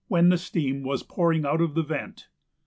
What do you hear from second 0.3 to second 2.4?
steam was pouring out of the vent.